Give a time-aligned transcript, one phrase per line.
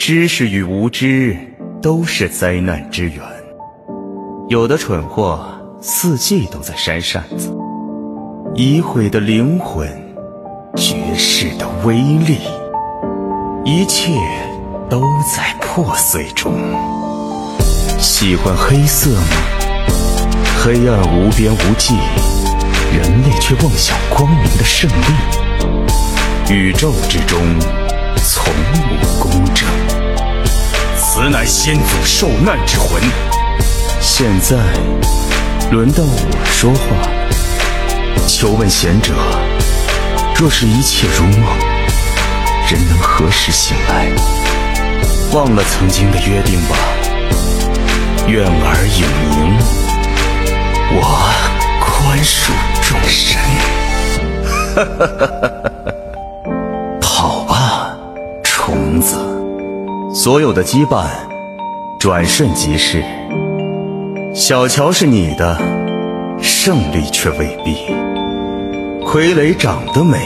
[0.00, 1.36] 知识与无知
[1.82, 3.18] 都是灾难之源。
[4.48, 5.46] 有的蠢货
[5.82, 7.54] 四季都在扇扇子，
[8.54, 9.86] 已毁的灵魂，
[10.74, 12.38] 绝世的威力，
[13.62, 14.14] 一切
[14.88, 15.02] 都
[15.36, 16.54] 在破碎中。
[17.98, 19.36] 喜欢黑色吗？
[20.64, 21.94] 黑暗无边无际，
[22.96, 26.54] 人类却妄想光明的胜利。
[26.54, 27.38] 宇宙之中。
[28.22, 29.19] 从无，
[31.22, 32.98] 此乃先祖受难之魂。
[34.00, 34.56] 现在
[35.70, 36.16] 轮到我
[36.46, 36.80] 说话。
[38.26, 39.12] 求问贤者，
[40.34, 41.44] 若是一切如梦，
[42.70, 44.06] 人能何时醒来？
[45.30, 46.74] 忘了曾经的约定吧。
[48.26, 49.58] 愿尔永宁，
[50.96, 51.02] 我
[51.82, 52.50] 宽恕
[52.80, 53.38] 众神。
[54.74, 55.59] 哈哈哈哈
[60.22, 61.06] 所有的羁绊
[61.98, 63.02] 转瞬即逝。
[64.34, 65.58] 小乔是你的，
[66.42, 67.74] 胜利却未必。
[69.02, 70.18] 傀儡长得美，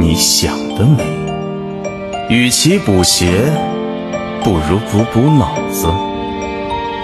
[0.00, 1.04] 你想得美。
[2.28, 3.44] 与其补鞋，
[4.42, 5.86] 不如补补脑子。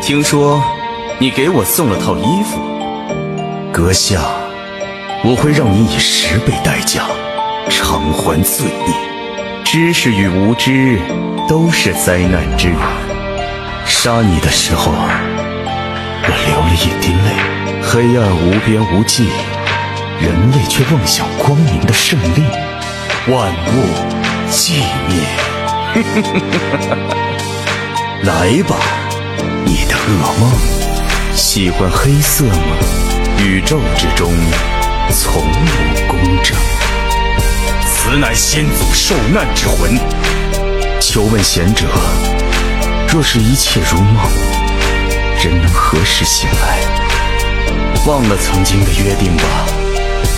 [0.03, 0.61] 听说
[1.21, 2.59] 你给我送了套衣服，
[3.73, 4.23] 阁下，
[5.23, 7.05] 我会让你以十倍代价
[7.69, 8.95] 偿还罪孽。
[9.63, 10.99] 知识与无知
[11.51, 12.79] 都是灾难之源。
[13.85, 17.35] 杀你的时候，我流了一滴泪。
[17.83, 19.27] 黑暗无边无际，
[20.21, 22.45] 人类却妄想光明的胜利。
[23.27, 23.83] 万物
[24.49, 25.27] 寂灭。
[28.23, 28.77] 来吧，
[29.65, 30.53] 你的噩梦。
[31.35, 32.77] 喜欢黑色吗？
[33.39, 34.33] 宇宙之中
[35.11, 36.57] 从无公正。
[37.85, 39.99] 此乃先祖受难之魂。
[41.01, 41.87] 求问贤者，
[43.09, 44.23] 若是一切如梦，
[45.43, 46.79] 人能何时醒来？
[48.07, 49.45] 忘了曾经的约定吧。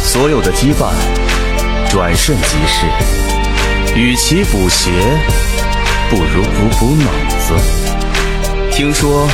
[0.04, 0.92] 所有的羁绊
[1.90, 2.86] 转瞬即逝。
[3.96, 4.90] 与其补鞋，
[6.08, 7.54] 不如补补脑子。
[8.70, 9.28] 听说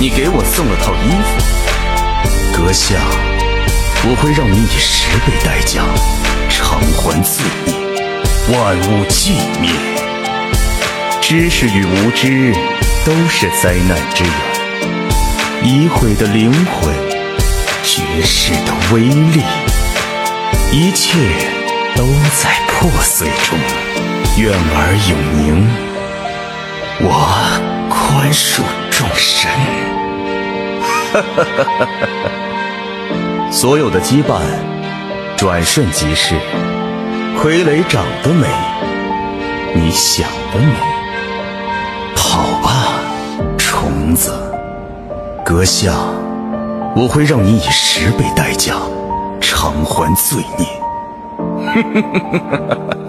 [0.00, 2.96] 你给我送了套衣服，阁下，
[4.04, 5.84] 我会让你以十倍代价。
[6.48, 9.91] 偿还罪孽，万物寂灭。
[11.34, 12.52] 知识与无知
[13.06, 14.32] 都是灾难之源。
[15.64, 16.94] 已毁的灵魂，
[17.82, 19.40] 绝世的威力，
[20.70, 21.18] 一切
[21.96, 22.04] 都
[22.38, 23.58] 在破碎中。
[24.36, 25.66] 愿尔永宁，
[27.00, 27.08] 我
[27.88, 28.60] 宽恕
[28.90, 29.50] 众神。
[31.14, 33.50] 哈哈哈哈哈！
[33.50, 34.42] 所有的羁绊。
[35.38, 36.34] 转瞬即逝，
[37.38, 38.46] 傀儡长得美，
[39.74, 40.91] 你想得美。
[44.12, 44.30] 虫子，
[45.42, 45.94] 阁下，
[46.94, 48.74] 我会让你以十倍代价
[49.40, 50.66] 偿还罪孽。